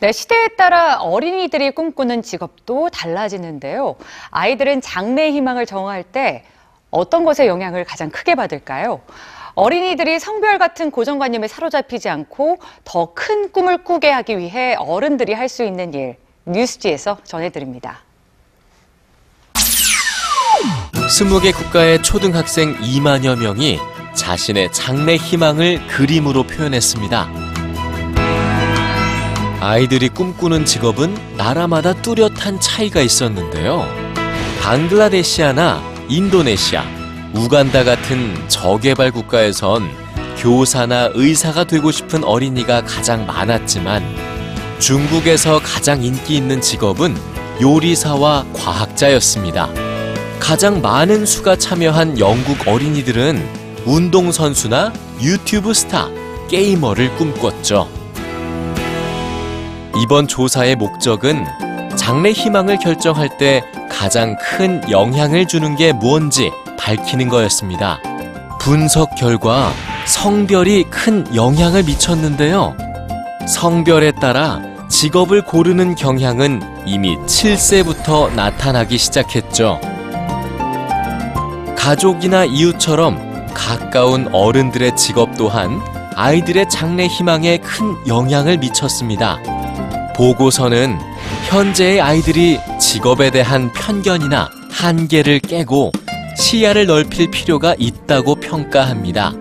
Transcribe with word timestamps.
네, 0.00 0.12
시대에 0.12 0.48
따라 0.56 1.00
어린이들이 1.00 1.72
꿈꾸는 1.72 2.22
직업도 2.22 2.90
달라지는데요. 2.90 3.96
아이들은 4.30 4.80
장래 4.80 5.30
희망을 5.32 5.66
정할 5.66 6.04
때 6.04 6.44
어떤 6.90 7.24
것의 7.24 7.48
영향을 7.48 7.84
가장 7.84 8.08
크게 8.10 8.34
받을까요? 8.36 9.00
어린이들이 9.54 10.20
성별 10.20 10.58
같은 10.58 10.92
고정관념에 10.92 11.48
사로잡히지 11.48 12.08
않고 12.08 12.58
더 12.84 13.12
큰 13.14 13.50
꿈을 13.50 13.78
꾸게 13.82 14.08
하기 14.10 14.38
위해 14.38 14.76
어른들이 14.78 15.32
할 15.34 15.48
수 15.48 15.64
있는 15.64 15.92
일, 15.94 16.16
뉴스지에서 16.44 17.18
전해드립니다. 17.24 18.02
20개 20.94 21.52
국가의 21.54 22.02
초등학생 22.02 22.76
2만여 22.76 23.40
명이 23.40 23.78
자신의 24.14 24.72
장래 24.72 25.16
희망을 25.16 25.84
그림으로 25.88 26.44
표현했습니다. 26.44 27.47
아이들이 29.60 30.08
꿈꾸는 30.08 30.64
직업은 30.64 31.36
나라마다 31.36 31.92
뚜렷한 31.92 32.60
차이가 32.60 33.00
있었는데요. 33.00 33.84
방글라데시아나 34.60 35.82
인도네시아, 36.08 36.84
우간다 37.34 37.82
같은 37.82 38.36
저개발 38.48 39.10
국가에선 39.10 39.90
교사나 40.36 41.10
의사가 41.14 41.64
되고 41.64 41.90
싶은 41.90 42.22
어린이가 42.22 42.84
가장 42.84 43.26
많았지만 43.26 44.04
중국에서 44.78 45.58
가장 45.58 46.04
인기 46.04 46.36
있는 46.36 46.60
직업은 46.60 47.16
요리사와 47.60 48.46
과학자였습니다. 48.54 49.68
가장 50.38 50.80
많은 50.80 51.26
수가 51.26 51.56
참여한 51.56 52.20
영국 52.20 52.56
어린이들은 52.68 53.82
운동선수나 53.84 54.92
유튜브 55.20 55.74
스타, 55.74 56.08
게이머를 56.48 57.16
꿈꿨죠. 57.16 57.97
이번 59.96 60.28
조사의 60.28 60.76
목적은 60.76 61.44
장래 61.96 62.30
희망을 62.30 62.78
결정할 62.78 63.36
때 63.38 63.62
가장 63.90 64.36
큰 64.36 64.82
영향을 64.90 65.46
주는 65.46 65.74
게 65.76 65.92
무언지 65.92 66.50
밝히는 66.78 67.28
거였습니다. 67.28 68.00
분석 68.60 69.14
결과 69.16 69.72
성별이 70.06 70.84
큰 70.84 71.34
영향을 71.34 71.82
미쳤는데요. 71.84 72.76
성별에 73.46 74.12
따라 74.12 74.60
직업을 74.88 75.42
고르는 75.44 75.94
경향은 75.94 76.84
이미 76.86 77.16
7세부터 77.16 78.34
나타나기 78.34 78.98
시작했죠. 78.98 79.80
가족이나 81.76 82.44
이웃처럼 82.44 83.46
가까운 83.54 84.28
어른들의 84.32 84.96
직업 84.96 85.36
또한 85.36 85.80
아이들의 86.14 86.68
장래 86.68 87.06
희망에 87.06 87.58
큰 87.58 87.96
영향을 88.06 88.58
미쳤습니다. 88.58 89.38
보고서는 90.18 90.98
현재의 91.48 92.00
아이들이 92.00 92.58
직업에 92.80 93.30
대한 93.30 93.72
편견이나 93.72 94.50
한계를 94.68 95.38
깨고 95.38 95.92
시야를 96.36 96.86
넓힐 96.86 97.30
필요가 97.30 97.76
있다고 97.78 98.34
평가합니다. 98.34 99.32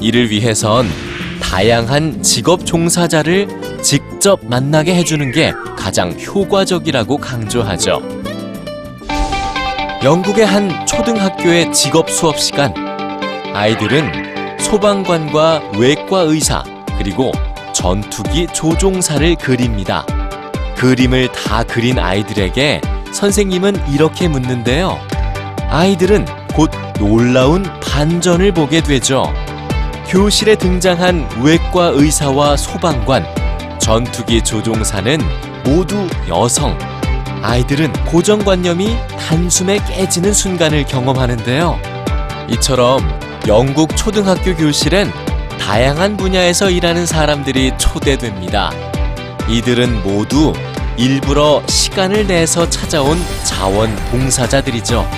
이를 0.00 0.30
위해선 0.30 0.86
다양한 1.42 2.22
직업 2.22 2.64
종사자를 2.64 3.48
직접 3.82 4.38
만나게 4.44 4.94
해주는 4.94 5.32
게 5.32 5.52
가장 5.76 6.12
효과적이라고 6.12 7.16
강조하죠. 7.16 8.00
영국의 10.04 10.46
한 10.46 10.86
초등학교의 10.86 11.72
직업 11.72 12.10
수업 12.10 12.38
시간. 12.38 12.72
아이들은 13.54 14.58
소방관과 14.60 15.72
외과 15.78 16.20
의사, 16.20 16.62
그리고 16.96 17.32
전투기 17.86 18.48
조종사를 18.48 19.36
그립니다. 19.36 20.04
그림을 20.76 21.30
다 21.30 21.62
그린 21.62 22.00
아이들에게 22.00 22.80
선생님은 23.12 23.92
이렇게 23.92 24.26
묻는데요. 24.26 24.98
아이들은 25.70 26.26
곧 26.52 26.68
놀라운 26.98 27.62
반전을 27.80 28.50
보게 28.54 28.80
되죠. 28.80 29.32
교실에 30.08 30.56
등장한 30.56 31.28
외과 31.44 31.92
의사와 31.94 32.56
소방관, 32.56 33.24
전투기 33.78 34.42
조종사는 34.42 35.20
모두 35.64 36.08
여성. 36.28 36.76
아이들은 37.40 37.92
고정관념이 38.06 38.96
단숨에 39.16 39.78
깨지는 39.86 40.32
순간을 40.32 40.86
경험하는데요. 40.86 41.78
이처럼 42.50 43.08
영국 43.46 43.96
초등학교 43.96 44.56
교실엔 44.56 45.35
다양한 45.60 46.16
분야에서 46.16 46.70
일하는 46.70 47.06
사람들이 47.06 47.72
초대됩니다. 47.78 48.70
이들은 49.48 50.02
모두 50.02 50.52
일부러 50.96 51.62
시간을 51.66 52.26
내서 52.26 52.68
찾아온 52.68 53.18
자원 53.44 53.94
봉사자들이죠. 54.10 55.08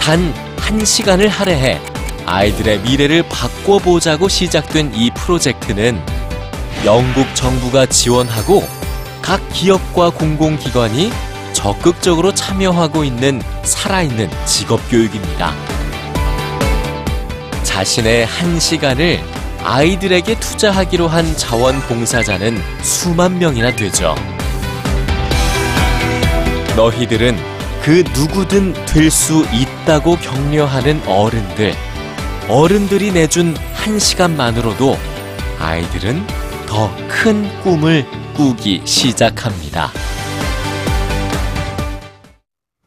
단 0.00 0.50
한 0.70 0.84
시간을 0.84 1.28
할애해 1.28 1.80
아이들의 2.26 2.82
미래를 2.82 3.24
바꿔보자고 3.28 4.28
시작된 4.28 4.92
이 4.94 5.10
프로젝트는 5.10 6.00
영국 6.84 7.34
정부가 7.34 7.86
지원하고 7.86 8.62
각 9.20 9.40
기업과 9.52 10.10
공공기관이 10.10 11.10
적극적으로 11.54 12.32
참여하고 12.32 13.02
있는 13.02 13.42
살아있는 13.64 14.30
직업교육입니다. 14.46 15.79
자신의 17.74 18.26
한 18.26 18.58
시간을 18.58 19.20
아이들에게 19.62 20.40
투자하기로 20.40 21.06
한 21.06 21.36
자원봉사자는 21.36 22.60
수만 22.82 23.38
명이나 23.38 23.74
되죠. 23.76 24.16
너희들은 26.76 27.38
그 27.82 28.02
누구든 28.12 28.74
될 28.86 29.10
수 29.10 29.46
있다고 29.52 30.16
격려하는 30.16 31.00
어른들. 31.06 31.72
어른들이 32.48 33.12
내준 33.12 33.56
한 33.74 33.98
시간만으로도 34.00 34.98
아이들은 35.60 36.26
더 36.66 36.90
큰 37.08 37.48
꿈을 37.62 38.04
꾸기 38.34 38.82
시작합니다. 38.84 39.92